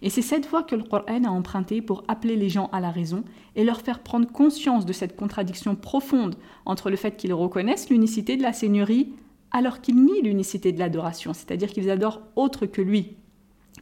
Et 0.02 0.10
c'est 0.10 0.22
cette 0.22 0.46
voie 0.46 0.62
que 0.62 0.74
le 0.74 0.82
Coran 0.82 1.24
a 1.24 1.30
emprunté 1.30 1.82
pour 1.82 2.04
appeler 2.08 2.36
les 2.36 2.48
gens 2.48 2.68
à 2.72 2.80
la 2.80 2.90
raison 2.90 3.24
et 3.56 3.64
leur 3.64 3.80
faire 3.80 4.00
prendre 4.00 4.30
conscience 4.30 4.86
de 4.86 4.92
cette 4.92 5.16
contradiction 5.16 5.76
profonde 5.76 6.36
entre 6.66 6.90
le 6.90 6.96
fait 6.96 7.16
qu'ils 7.16 7.32
reconnaissent 7.32 7.90
l'unicité 7.90 8.36
de 8.36 8.42
la 8.42 8.52
Seigneurie 8.52 9.14
alors 9.52 9.80
qu'ils 9.80 10.02
nient 10.02 10.22
l'unicité 10.22 10.72
de 10.72 10.78
l'adoration, 10.78 11.32
c'est-à-dire 11.34 11.70
qu'ils 11.70 11.90
adorent 11.90 12.22
autre 12.36 12.66
que 12.66 12.82
lui. 12.82 13.16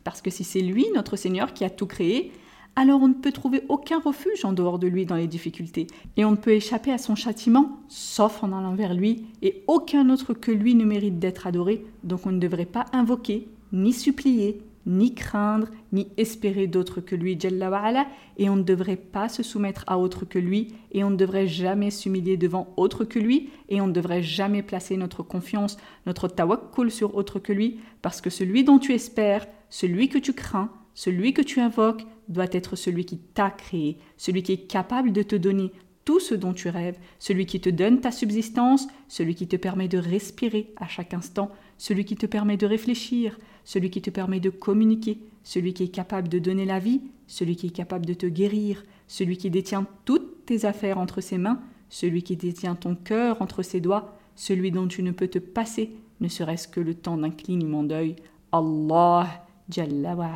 Parce 0.05 0.23
que 0.23 0.31
si 0.31 0.45
c'est 0.45 0.61
lui, 0.61 0.87
notre 0.95 1.17
Seigneur, 1.17 1.53
qui 1.53 1.65
a 1.65 1.71
tout 1.71 1.87
créé, 1.87 2.33
alors 2.77 3.03
on 3.03 3.09
ne 3.09 3.15
peut 3.15 3.33
trouver 3.33 3.63
aucun 3.69 3.99
refuge 3.99 4.45
en 4.45 4.53
dehors 4.53 4.79
de 4.79 4.87
lui 4.87 5.05
dans 5.05 5.17
les 5.17 5.27
difficultés, 5.27 5.87
et 6.17 6.25
on 6.25 6.33
ne 6.33 6.37
peut 6.37 6.53
échapper 6.53 6.93
à 6.93 6.99
son 6.99 7.15
châtiment 7.15 7.81
sauf 7.89 8.43
en 8.43 8.57
allant 8.57 8.75
vers 8.75 8.95
lui, 8.95 9.27
et 9.43 9.63
aucun 9.67 10.09
autre 10.11 10.35
que 10.35 10.51
lui 10.51 10.75
ne 10.75 10.85
mérite 10.85 11.19
d'être 11.19 11.47
adoré, 11.47 11.85
donc 12.05 12.27
on 12.27 12.33
ne 12.33 12.39
devrait 12.39 12.67
pas 12.67 12.87
invoquer, 12.93 13.49
ni 13.73 13.93
supplier, 13.93 14.63
ni 14.91 15.15
craindre, 15.15 15.69
ni 15.93 16.09
espérer 16.17 16.67
d'autre 16.67 17.01
que 17.01 17.15
lui, 17.15 17.39
Jalla 17.39 18.07
et 18.37 18.51
on 18.51 18.57
ne 18.57 18.63
devrait 18.63 18.97
pas 18.97 19.29
se 19.29 19.43
soumettre 19.43 19.85
à 19.87 19.99
autre 19.99 20.25
que 20.25 20.39
lui, 20.39 20.75
et 20.93 21.05
on 21.05 21.11
ne 21.11 21.17
devrait 21.17 21.47
jamais 21.47 21.91
s'humilier 21.91 22.37
devant 22.37 22.75
autre 22.77 23.05
que 23.05 23.19
lui, 23.19 23.51
et 23.69 23.81
on 23.81 23.87
ne 23.87 23.93
devrait 23.93 24.23
jamais 24.23 24.63
placer 24.63 24.97
notre 24.97 25.23
confiance, 25.23 25.77
notre 26.07 26.27
tawakkul 26.27 26.91
sur 26.91 27.15
autre 27.15 27.39
que 27.39 27.53
lui, 27.53 27.79
parce 28.03 28.21
que 28.21 28.31
celui 28.31 28.65
dont 28.65 28.79
tu 28.79 28.93
espères, 28.93 29.47
celui 29.69 30.09
que 30.09 30.19
tu 30.19 30.33
crains, 30.33 30.73
celui 30.95 31.33
que 31.33 31.43
tu 31.43 31.61
invoques, 31.61 32.05
doit 32.29 32.47
être 32.51 32.77
celui 32.77 33.05
qui 33.05 33.19
t'a 33.19 33.51
créé, 33.51 33.99
celui 34.17 34.43
qui 34.43 34.53
est 34.53 34.67
capable 34.67 35.13
de 35.13 35.23
te 35.23 35.37
donner 35.37 35.73
tout 36.05 36.21
ce 36.21 36.35
dont 36.35 36.53
tu 36.53 36.69
rêves, 36.69 36.99
celui 37.19 37.47
qui 37.47 37.61
te 37.61 37.69
donne 37.69 38.01
ta 38.01 38.11
subsistance, 38.11 38.89
celui 39.07 39.35
qui 39.35 39.47
te 39.47 39.57
permet 39.57 39.87
de 39.87 39.99
respirer 39.99 40.73
à 40.77 40.89
chaque 40.89 41.15
instant, 41.15 41.51
celui 41.79 42.05
qui 42.05 42.17
te 42.17 42.27
permet 42.27 42.57
de 42.57 42.67
réfléchir, 42.67 43.39
celui 43.71 43.89
qui 43.91 44.03
te 44.03 44.11
permet 44.11 44.41
de 44.41 44.51
communiquer, 44.51 45.21
celui 45.45 45.75
qui 45.75 45.85
est 45.85 45.95
capable 45.95 46.27
de 46.27 46.41
donner 46.41 46.65
la 46.65 46.81
vie, 46.81 47.03
celui 47.29 47.55
qui 47.55 47.69
est 47.69 47.71
capable 47.71 48.05
de 48.05 48.15
te 48.15 48.27
guérir, 48.27 48.83
celui 49.07 49.37
qui 49.37 49.49
détient 49.49 49.87
toutes 50.05 50.45
tes 50.45 50.65
affaires 50.65 50.99
entre 50.99 51.21
ses 51.21 51.39
mains, 51.39 51.61
celui 51.89 52.25
qui 52.25 52.37
détient 52.37 52.75
ton 52.75 52.97
cœur 52.97 53.41
entre 53.41 53.63
ses 53.63 53.81
doigts, 53.81 54.19
celui 54.35 54.73
dont 54.73 54.89
tu 54.89 55.05
ne 55.05 55.13
peux 55.13 55.29
te 55.29 55.39
passer, 55.39 55.93
ne 56.21 56.27
serait-ce 56.27 56.67
que 56.67 56.81
le 56.81 56.95
temps 56.95 57.17
d'un 57.17 57.31
clignement 57.31 57.85
d'œil. 57.85 58.17
Allah 58.51 59.47
Jalla 59.69 60.17
wa 60.17 60.29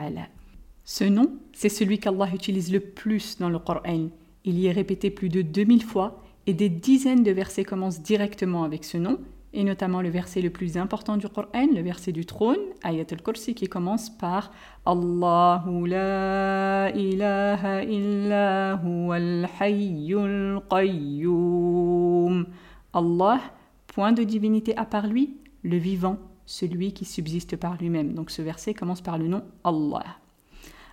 Ce 0.85 1.03
nom, 1.03 1.33
c'est 1.53 1.69
celui 1.69 1.99
qu'Allah 1.99 2.31
utilise 2.33 2.73
le 2.73 2.79
plus 2.79 3.39
dans 3.39 3.51
le 3.51 3.59
Coran. 3.59 4.11
Il 4.45 4.61
y 4.61 4.67
est 4.69 4.73
répété 4.73 5.11
plus 5.11 5.29
de 5.29 5.43
2000 5.43 5.83
fois 5.83 6.23
et 6.47 6.55
des 6.55 6.69
dizaines 6.69 7.25
de 7.25 7.33
versets 7.33 7.65
commencent 7.65 8.01
directement 8.01 8.63
avec 8.63 8.85
ce 8.85 8.97
nom, 8.97 9.19
et 9.55 9.63
notamment 9.63 10.03
le 10.03 10.11
verset 10.11 10.43
le 10.43 10.51
plus 10.51 10.77
important 10.77 11.17
du 11.17 11.29
Coran, 11.29 11.69
le 11.73 11.81
verset 11.81 12.11
du 12.11 12.27
trône, 12.27 12.59
Ayat 12.83 13.07
al-Kursi, 13.11 13.55
qui 13.55 13.69
commence 13.69 14.11
par 14.11 14.51
Allahu 14.85 15.87
la 15.87 16.91
ilaha 16.95 17.85
illa 17.85 18.73
al 18.73 19.49
hayyul 19.61 20.61
qayyum. 20.69 22.47
Allah, 22.93 23.41
point 23.87 24.13
de 24.13 24.25
divinité 24.25 24.77
à 24.77 24.85
part 24.85 25.07
lui, 25.07 25.37
le 25.63 25.77
vivant, 25.77 26.19
celui 26.47 26.93
qui 26.93 27.05
subsiste 27.05 27.57
par 27.57 27.77
lui-même. 27.77 28.13
Donc 28.13 28.31
ce 28.31 28.43
verset 28.43 28.75
commence 28.75 29.01
par 29.01 29.19
le 29.19 29.29
nom 29.29 29.43
Allah. 29.63 30.05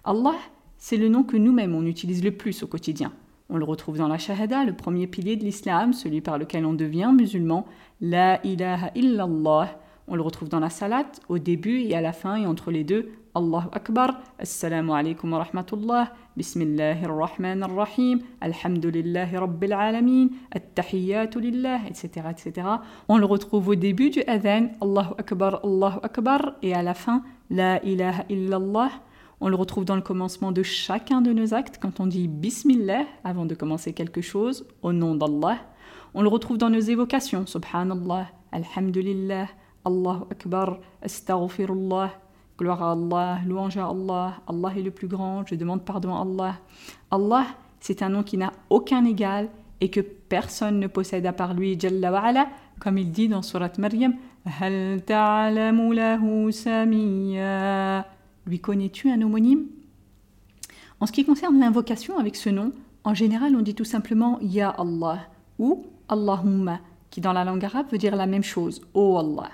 Allah, 0.04 0.36
c'est 0.78 0.98
le 0.98 1.10
nom 1.10 1.24
que 1.24 1.38
nous-mêmes 1.38 1.76
on 1.76 1.86
utilise 1.86 2.24
le 2.24 2.32
plus 2.32 2.62
au 2.62 2.68
quotidien. 2.68 3.12
On 3.54 3.58
le 3.58 3.66
retrouve 3.66 3.98
dans 3.98 4.08
la 4.08 4.18
Shahada, 4.18 4.64
le 4.64 4.72
premier 4.72 5.08
pilier 5.08 5.36
de 5.36 5.44
l'islam, 5.44 5.92
celui 5.92 6.22
par 6.22 6.38
lequel 6.38 6.66
on 6.66 6.74
devient 6.74 7.12
musulman, 7.14 7.66
La 8.00 8.40
ilaha 8.46 8.92
illallah. 8.96 9.78
On 10.08 10.16
le 10.16 10.22
retrouve 10.22 10.48
dans 10.48 10.62
la 10.62 10.70
salat, 10.70 11.12
au 11.28 11.38
début 11.38 11.82
et 11.82 11.94
à 11.94 12.00
la 12.00 12.14
fin, 12.14 12.38
et 12.38 12.48
entre 12.48 12.72
les 12.72 12.86
deux, 12.86 13.12
Allahu 13.36 13.68
Akbar, 13.74 14.22
Assalamu 14.40 14.92
alaikum 14.92 15.34
wa 15.34 15.44
rahmatullah, 15.44 16.14
Bismillahir 16.38 17.14
Rahmanir 17.14 17.70
Rahim, 17.76 18.22
Alhamdulillahi 18.40 19.36
Rabbil 19.36 19.74
Alamin, 19.74 20.28
At-Tahiyyatu 20.54 21.40
etc., 21.90 22.28
etc. 22.30 22.68
On 23.10 23.18
le 23.18 23.26
retrouve 23.26 23.68
au 23.68 23.76
début 23.76 24.12
du 24.12 24.22
adhan, 24.28 24.70
Allahu 24.80 25.14
Akbar, 25.18 25.60
Allahu 25.66 26.00
Akbar, 26.04 26.54
et 26.62 26.74
à 26.74 26.84
la 26.84 26.94
fin, 26.94 27.22
La 27.50 27.84
ilaha 27.84 28.24
illallah. 28.30 28.92
On 29.44 29.50
le 29.50 29.56
retrouve 29.56 29.86
dans 29.86 29.96
le 29.96 30.04
commencement 30.04 30.52
de 30.52 30.62
chacun 30.62 31.20
de 31.20 31.34
nos 31.34 31.56
actes 31.56 31.80
quand 31.82 32.00
on 32.00 32.06
dit 32.06 32.28
Bismillah 32.28 33.06
avant 33.24 33.48
de 33.48 33.56
commencer 33.56 33.92
quelque 33.92 34.22
chose, 34.22 34.68
au 34.84 34.94
nom 34.94 35.16
d'Allah. 35.16 35.58
On 36.14 36.22
le 36.22 36.28
retrouve 36.28 36.60
dans 36.60 36.70
nos 36.70 36.80
évocations, 36.80 37.48
Subhanallah, 37.48 38.28
Alhamdulillah, 38.52 39.48
Allahu 39.84 40.26
Akbar, 40.30 40.78
Astaghfirullah, 41.02 42.12
gloire 42.56 42.84
à 42.84 42.92
Allah, 42.92 43.40
louange 43.48 43.78
à 43.78 43.88
Allah, 43.88 44.36
Allah 44.48 44.74
est 44.78 44.84
le 44.84 44.92
plus 44.92 45.08
grand, 45.08 45.44
je 45.48 45.56
demande 45.56 45.84
pardon 45.84 46.14
à 46.14 46.22
Allah. 46.22 46.56
Allah, 47.10 47.48
c'est 47.80 48.04
un 48.04 48.10
nom 48.10 48.22
qui 48.22 48.38
n'a 48.38 48.54
aucun 48.70 49.04
égal 49.06 49.50
et 49.80 49.90
que 49.90 50.02
personne 50.02 50.80
ne 50.80 50.86
possède 50.86 51.26
à 51.26 51.34
part 51.34 51.56
lui, 51.56 51.80
Jalla 51.80 52.12
wa 52.12 52.46
comme 52.80 53.00
il 53.00 53.10
dit 53.10 53.28
dans 53.28 53.42
Surat 53.42 53.72
Maryam, 53.80 54.14
ta'alamu 55.08 55.96
lahu 55.96 56.52
samiyya. 56.52 58.06
Lui 58.46 58.60
connais-tu 58.60 59.10
un 59.10 59.22
homonyme? 59.22 59.68
En 61.00 61.06
ce 61.06 61.12
qui 61.12 61.26
concerne 61.26 61.60
l'invocation 61.60 62.18
avec 62.18 62.36
ce 62.36 62.50
nom, 62.50 62.72
en 63.04 63.14
général 63.14 63.56
on 63.56 63.62
dit 63.62 63.76
tout 63.76 63.86
simplement 63.86 64.40
Ya 64.42 64.70
Allah 64.70 65.28
ou 65.60 65.86
Allahumma, 66.10 66.80
qui 67.10 67.22
dans 67.22 67.34
la 67.34 67.44
langue 67.44 67.66
arabe 67.66 67.88
veut 67.92 67.98
dire 67.98 68.16
la 68.16 68.28
même 68.28 68.44
chose, 68.44 68.82
Oh 68.94 69.18
Allah. 69.18 69.52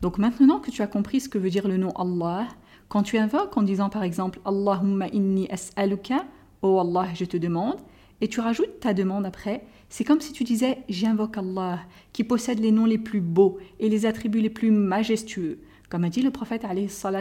Donc 0.00 0.18
maintenant 0.18 0.58
que 0.58 0.70
tu 0.70 0.82
as 0.82 0.86
compris 0.86 1.20
ce 1.20 1.28
que 1.28 1.38
veut 1.38 1.50
dire 1.50 1.68
le 1.68 1.76
nom 1.76 1.90
Allah, 1.90 2.48
quand 2.88 3.02
tu 3.02 3.18
invoques 3.18 3.56
en 3.56 3.62
disant 3.62 3.88
par 3.88 4.02
exemple 4.02 4.40
Allahumma 4.44 5.08
inni 5.08 5.48
as'aluka, 5.50 6.24
Oh 6.62 6.78
Allah, 6.80 7.08
je 7.14 7.24
te 7.24 7.36
demande, 7.36 7.78
et 8.20 8.28
tu 8.28 8.40
rajoutes 8.40 8.80
ta 8.80 8.94
demande 8.94 9.26
après, 9.26 9.64
c'est 9.88 10.04
comme 10.04 10.20
si 10.20 10.32
tu 10.32 10.44
disais 10.44 10.78
J'invoque 10.88 11.36
Allah, 11.36 11.80
qui 12.12 12.24
possède 12.24 12.60
les 12.60 12.70
noms 12.70 12.86
les 12.86 12.98
plus 12.98 13.20
beaux 13.20 13.58
et 13.80 13.88
les 13.88 14.06
attributs 14.06 14.40
les 14.40 14.50
plus 14.50 14.70
majestueux. 14.70 15.60
Comme 15.92 16.04
a 16.04 16.08
dit 16.08 16.22
le 16.22 16.30
prophète 16.30 16.64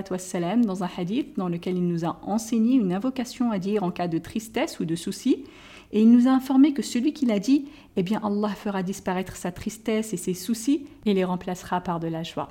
wassalam, 0.10 0.64
dans 0.64 0.82
un 0.86 0.90
hadith 0.98 1.38
dans 1.38 1.50
lequel 1.50 1.76
il 1.76 1.86
nous 1.86 2.06
a 2.06 2.18
enseigné 2.22 2.78
une 2.78 2.94
invocation 2.94 3.52
à 3.52 3.60
dire 3.60 3.84
en 3.84 3.92
cas 3.92 4.08
de 4.08 4.18
tristesse 4.18 4.80
ou 4.80 4.86
de 4.86 4.96
souci, 4.96 5.44
et 5.92 6.02
il 6.02 6.10
nous 6.10 6.30
a 6.30 6.32
informé 6.32 6.72
que 6.72 6.82
celui 6.82 7.12
qui 7.12 7.26
l'a 7.26 7.40
dit, 7.40 7.66
eh 7.98 8.02
bien 8.02 8.22
Allah 8.24 8.48
fera 8.48 8.82
disparaître 8.82 9.36
sa 9.36 9.52
tristesse 9.52 10.14
et 10.14 10.18
ses 10.18 10.34
soucis 10.34 10.88
et 11.06 11.14
les 11.14 11.26
remplacera 11.26 11.82
par 11.82 12.00
de 12.00 12.08
la 12.08 12.24
joie. 12.24 12.48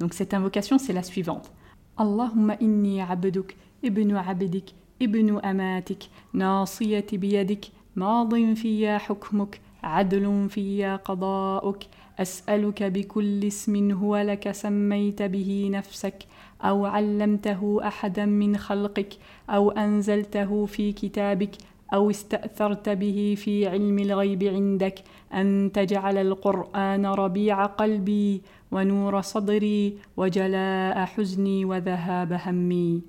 Donc 0.00 0.14
cette 0.14 0.32
invocation, 0.32 0.78
c'est 0.78 0.94
la 0.94 1.02
suivante. 1.02 1.52
Allahumma 1.98 2.56
inni 2.62 3.02
abduk, 3.02 3.54
ibnu 3.82 4.16
abdik, 4.16 4.74
ibnu 5.00 5.34
amatik, 5.42 6.08
nasiyati 6.32 7.18
biyadik, 7.18 7.72
madin 7.94 8.54
fiya 8.54 8.98
hukmuk, 9.06 9.60
adlun 9.82 10.48
fiya 10.48 10.98
qada'uk, 11.04 11.84
أسألك 12.18 12.82
بكل 12.82 13.44
اسم 13.46 13.90
هو 13.90 14.16
لك 14.16 14.52
سميت 14.52 15.22
به 15.22 15.68
نفسك 15.72 16.26
أو 16.62 16.86
علمته 16.86 17.80
أحدا 17.86 18.24
من 18.24 18.56
خلقك 18.56 19.12
أو 19.50 19.70
أنزلته 19.70 20.66
في 20.66 20.92
كتابك 20.92 21.50
أو 21.94 22.10
استأثرت 22.10 22.88
به 22.88 23.34
في 23.38 23.68
علم 23.68 23.98
الغيب 23.98 24.42
عندك. 24.42 25.04
أن 25.34 25.70
تجعل 25.74 26.18
القرآن 26.18 27.06
ربيع 27.06 27.66
قلبي 27.66 28.42
ونور 28.72 29.20
صدري 29.20 29.98
وجلاء 30.16 31.04
حزني 31.04 31.64
وذهاب 31.64 32.32
همي. 32.32 33.02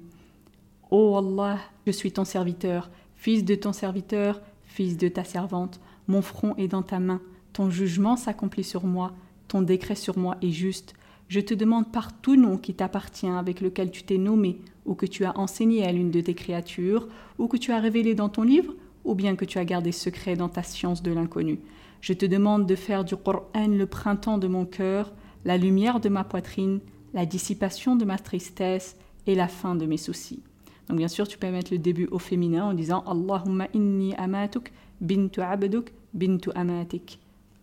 Ô 0.92 1.18
Allah, 1.18 1.58
je 1.86 1.92
suis 1.92 2.12
ton 2.12 2.26
serviteur, 2.26 2.90
fils 3.16 3.44
de 3.44 3.56
ton 3.56 3.74
serviteur, 3.74 4.42
fils 4.64 4.98
de 4.98 5.08
ta 5.08 5.24
servante, 5.24 5.80
mon 6.10 6.22
front 6.22 6.56
est 6.58 6.68
dans 6.68 6.82
ta 6.82 7.00
main. 7.00 7.22
Ton 7.54 7.70
jugement 7.70 8.18
s'accomplit 8.18 8.66
sur 8.66 8.84
moi, 8.84 9.13
ton 9.48 9.62
décret 9.62 9.96
sur 9.96 10.18
moi 10.18 10.38
est 10.42 10.51
juste. 10.51 10.94
Je 11.30 11.39
te 11.39 11.54
demande 11.54 11.92
par 11.92 12.20
tout 12.20 12.36
nom 12.36 12.58
qui 12.58 12.74
t'appartient, 12.74 13.28
avec 13.28 13.62
lequel 13.62 13.92
tu 13.92 14.04
t'es 14.04 14.18
nommé, 14.18 14.58
ou 14.86 14.96
que 14.96 15.06
tu 15.06 15.24
as 15.24 15.38
enseigné 15.38 15.86
à 15.86 15.92
l'une 15.92 16.10
de 16.10 16.20
tes 16.20 16.34
créatures, 16.34 17.08
ou 17.38 17.48
que 17.48 17.58
tu 17.58 17.72
as 17.72 17.80
révélé 17.80 18.16
dans 18.16 18.30
ton 18.30 18.42
livre, 18.42 18.74
ou 19.06 19.13
bien 19.13 19.36
que 19.36 19.46
tu 19.46 19.60
as 19.60 19.66
gardé 19.66 19.92
secret 19.92 20.36
dans 20.36 20.50
ta 20.50 20.63
science 20.63 21.04
de 21.04 21.12
l'inconnu. 21.12 21.60
Je 22.01 22.13
te 22.13 22.25
demande 22.25 22.66
de 22.66 22.75
faire 22.75 23.06
du 23.06 23.16
Coran 23.16 23.46
le 23.54 23.86
printemps 23.86 24.39
de 24.39 24.48
mon 24.48 24.66
cœur, 24.66 25.13
la 25.46 25.58
lumière 25.58 26.00
de 26.00 26.10
ma 26.10 26.24
poitrine, 26.24 26.80
la 27.13 27.28
dissipation 27.28 27.96
de 27.96 28.06
ma 28.06 28.18
tristesse 28.18 28.98
et 29.28 29.36
la 29.36 29.48
fin 29.48 29.75
de 29.75 29.86
mes 29.86 29.98
soucis. 29.98 30.42
Donc 30.88 30.98
bien 30.98 31.08
sûr, 31.08 31.28
tu 31.28 31.38
peux 31.38 31.51
mettre 31.51 31.72
le 31.72 31.78
début 31.78 32.08
au 32.08 32.18
féminin 32.18 32.66
en 32.66 32.74
disant 32.74 33.04
Allahumma 33.06 33.68
inni 33.75 34.16
amatuk 34.16 34.72
bintu 35.01 35.42
abduk 35.42 35.92
bintu 36.13 36.51
amatik. 36.56 37.20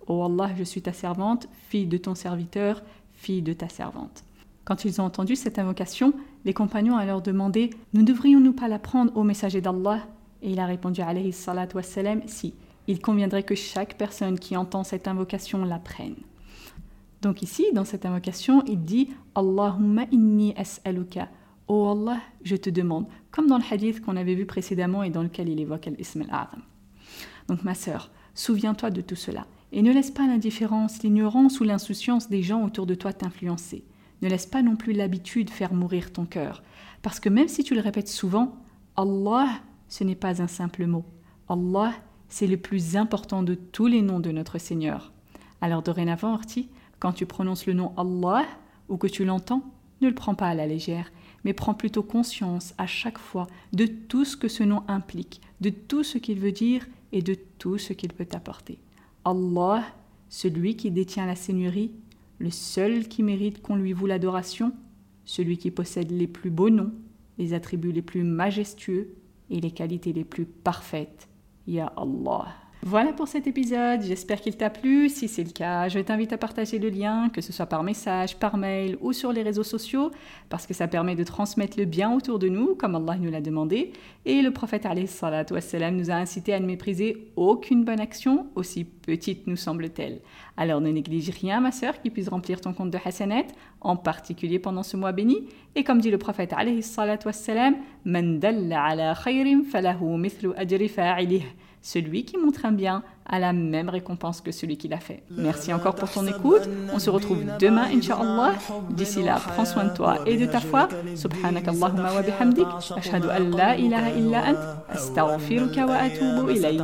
Ô 0.07 0.25
Allah, 0.25 0.50
je 0.57 0.65
suis 0.65 0.83
ta 0.83 0.93
servante, 0.93 1.49
fille 1.69 1.87
de 1.87 1.97
ton 1.97 2.15
serviteur, 2.15 2.83
fille 3.12 3.43
de 3.43 3.53
ta 3.53 3.69
servante. 3.69 4.25
Quand 4.65 4.85
ils 4.85 5.00
ont 5.00 5.05
entendu 5.05 5.37
cette 5.37 5.59
invocation, 5.59 6.12
les 6.45 6.53
compagnons 6.53 6.97
alors 6.97 7.23
demandé 7.23 7.71
Ne 7.95 8.03
devrions-nous 8.03 8.53
pas 8.53 8.69
l'apprendre 8.69 9.17
au 9.17 9.23
messager 9.23 9.61
d'Allah? 9.61 10.00
Et 10.43 10.53
il 10.53 10.61
a 10.61 10.67
répondu 10.67 11.00
alayhi 11.00 11.33
salat 11.33 11.69
wassalam 11.75 12.23
Si, 12.26 12.55
il 12.87 13.00
conviendrait 13.00 13.43
que 13.43 13.55
chaque 13.55 13.97
personne 13.97 14.38
qui 14.38 14.57
entend 14.57 14.85
cette 14.85 15.09
invocation 15.09 15.65
l'apprenne. 15.65 16.17
Donc 17.23 17.43
ici, 17.43 17.67
dans 17.75 17.85
cette 17.85 18.07
invocation, 18.07 18.62
il 18.67 18.83
dit 18.83 19.11
Allahumma 19.35 20.05
inni 20.12 20.55
as'aluka. 20.57 21.29
Ô 21.69 21.91
Allah, 21.91 22.21
je 22.45 22.55
te 22.55 22.71
demande, 22.71 23.07
comme 23.33 23.49
dans 23.49 23.59
le 23.59 23.65
hadith 23.69 24.00
qu'on 24.00 24.17
avait 24.17 24.35
vu 24.35 24.47
précédemment 24.47 25.03
et 25.03 25.11
dans 25.11 25.23
lequel 25.23 25.49
il 25.49 25.61
évoque 25.61 25.87
l'ism 25.87 26.23
al-azam. 26.23 26.62
Donc 27.49 27.65
ma 27.65 27.75
sœur, 27.75 28.11
souviens-toi 28.37 28.90
de 28.90 29.00
tout 29.00 29.16
cela 29.16 29.49
et 29.73 29.83
ne 29.83 29.93
laisse 29.93 30.12
pas 30.12 30.28
l'indifférence, 30.28 31.02
l'ignorance 31.02 31.59
ou 31.59 31.64
l'insouciance 31.64 32.28
des 32.28 32.43
gens 32.43 32.64
autour 32.64 32.87
de 32.87 32.95
toi 32.95 33.12
t'influencer. 33.12 33.83
Ne 34.23 34.28
laisse 34.28 34.47
pas 34.47 34.62
non 34.62 34.76
plus 34.76 34.93
l'habitude 34.93 35.50
faire 35.50 35.75
mourir 35.75 36.12
ton 36.12 36.25
cœur. 36.25 36.62
Parce 37.02 37.19
que 37.19 37.28
même 37.28 37.49
si 37.49 37.64
tu 37.64 37.75
le 37.75 37.81
répètes 37.81 38.09
souvent, 38.09 38.57
Allah 38.97 39.49
ce 39.88 40.05
n'est 40.05 40.14
pas 40.14 40.43
un 40.43 40.47
simple 40.47 40.87
mot. 40.87 41.05
Allah, 41.49 41.93
c'est 42.28 42.47
le 42.47 42.57
plus 42.57 42.97
important 42.97 43.43
de 43.43 43.55
tous 43.55 43.87
les 43.87 44.02
noms 44.02 44.21
de 44.21 44.33
notre 44.33 44.59
Seigneur. 44.59 45.12
Alors 45.61 45.83
dorénavant, 45.83 46.35
Orti, 46.35 46.69
quand 46.99 47.12
tu 47.12 47.26
prononces 47.26 47.66
le 47.66 47.73
nom 47.73 47.93
Allah 47.97 48.45
ou 48.88 48.97
que 48.97 49.07
tu 49.07 49.25
l'entends, 49.25 49.62
ne 50.00 50.09
le 50.09 50.14
prends 50.14 50.35
pas 50.35 50.49
à 50.49 50.55
la 50.55 50.66
légère, 50.66 51.11
mais 51.45 51.52
prends 51.52 51.75
plutôt 51.75 52.02
conscience 52.02 52.75
à 52.78 52.87
chaque 52.87 53.19
fois 53.19 53.47
de 53.73 53.87
tout 53.87 54.25
ce 54.25 54.37
que 54.37 54.49
ce 54.49 54.62
nom 54.62 54.83
implique, 54.88 55.40
de 55.61 55.71
tout 55.71 56.02
ce 56.02 56.19
qu'il 56.19 56.40
veut 56.40 56.52
dire 56.52 56.87
et 57.13 57.23
de 57.23 57.37
tout 57.59 57.79
ce 57.79 57.93
qu'il 57.93 58.13
peut 58.13 58.29
apporter. 58.33 58.79
Allah, 59.25 59.85
celui 60.29 60.77
qui 60.77 60.91
détient 60.91 61.27
la 61.27 61.37
seigneurie, 61.37 61.93
le 62.39 62.51
seul 62.51 63.09
qui 63.09 63.23
mérite 63.23 63.63
qu'on 63.63 63.77
lui 63.77 63.93
voue 63.93 64.07
l'adoration, 64.07 64.73
celui 65.25 65.59
qui 65.59 65.71
possède 65.71 66.11
les 66.11 66.27
plus 66.27 66.51
beaux 66.51 66.71
noms, 66.71 66.93
les 67.39 67.55
attributs 67.55 67.93
les 67.93 68.03
plus 68.03 68.23
majestueux 68.23 69.15
et 69.51 69.61
les 69.61 69.71
qualités 69.71 70.13
les 70.13 70.25
plus 70.25 70.47
parfaites. 70.47 71.29
Ya 71.67 71.93
Allah. 71.97 72.55
Voilà 72.88 73.12
pour 73.12 73.26
cet 73.26 73.49
épisode, 73.49 74.02
j'espère 74.02 74.40
qu'il 74.40 74.57
t'a 74.57 74.71
plu. 74.71 75.09
Si 75.09 75.26
c'est 75.26 75.43
le 75.43 75.50
cas, 75.50 75.88
je 75.88 75.99
t'invite 75.99 76.33
à 76.33 76.38
partager 76.38 76.78
le 76.78 76.88
lien, 76.88 77.31
que 77.31 77.40
ce 77.40 77.52
soit 77.52 77.66
par 77.66 77.83
message, 77.83 78.37
par 78.37 78.57
mail 78.57 78.97
ou 79.00 79.12
sur 79.12 79.33
les 79.33 79.43
réseaux 79.43 79.64
sociaux, 79.64 80.12
parce 80.49 80.69
que 80.69 80.73
ça 80.73 80.87
permet 80.87 81.16
de 81.16 81.25
transmettre 81.25 81.81
le 81.81 81.85
bien 81.85 82.14
autour 82.14 82.38
de 82.38 82.49
nous, 82.49 82.76
comme 82.76 82.95
Allah 82.95 83.16
nous 83.19 83.28
l'a 83.28 83.40
demandé. 83.40 83.90
Et 84.25 84.40
le 84.40 84.52
prophète 84.52 84.87
wassalam, 85.50 85.97
nous 85.97 86.12
a 86.12 86.14
incité 86.14 86.55
à 86.55 86.61
ne 86.61 86.66
mépriser 86.66 87.33
aucune 87.35 87.83
bonne 87.85 87.99
action, 87.99 88.47
aussi 88.55 88.85
petite 88.85 89.49
nous 89.49 89.57
semble-t-elle. 89.57 90.21
Alors 90.57 90.81
ne 90.81 90.93
néglige 90.93 91.31
rien, 91.31 91.61
ma 91.61 91.73
sœur, 91.73 92.00
qui 92.00 92.11
puisse 92.11 92.28
remplir 92.28 92.61
ton 92.61 92.73
compte 92.73 92.93
de 92.93 92.99
Hassanet, 93.05 93.49
en 93.81 93.97
particulier 93.97 94.61
pendant 94.61 94.85
ce 94.85 94.97
mois 94.97 95.11
béni. 95.11 95.49
Et 95.75 95.83
comme 95.83 96.00
dit 96.00 96.12
le 96.12 96.19
prophète 96.19 96.55
wassalam, 97.26 97.75
Man 98.05 98.38
dalla 98.38 98.85
ala 98.85 99.14
khayrim 99.16 99.64
falahu 99.64 100.16
mithlu 100.19 100.52
ajri 100.57 100.88
fa'ilih 100.88 101.43
celui 101.87 102.25
qui 102.25 102.37
montre 102.37 102.64
un 102.64 102.73
bien 102.73 103.05
a 103.26 103.38
la 103.38 103.52
même 103.52 103.88
récompense 103.88 104.40
que 104.40 104.50
celui 104.50 104.76
qui 104.76 104.88
l'a 104.88 104.99
fait. 104.99 105.23
Merci 105.31 105.73
encore 105.73 105.95
pour 105.95 106.11
ton 106.11 106.26
écoute. 106.26 106.62
On 106.93 106.99
se 106.99 107.11
retrouve 107.11 107.45
demain, 107.61 107.87
Inch'Allah. 107.95 108.55
D'ici 108.90 109.23
là, 109.23 109.38
prends 109.55 109.64
soin 109.64 109.85
de 109.85 109.95
toi 109.95 110.19
et 110.26 110.37
de 110.37 110.47
ta 110.47 110.61
foi. 110.61 110.88
Subhanak 111.14 111.69
Allahumma 111.69 112.12
wa 112.12 112.23
bihamdik. 112.23 112.66
Ashhadu 112.97 113.28
an 113.28 113.57
la 113.57 113.76
ilaha 113.76 114.11
illa 114.11 114.40
ant. 114.50 114.61
Astaghfiruka 114.88 115.87
wa 115.87 115.95
atubu 115.95 116.50
ilayk. 116.50 116.83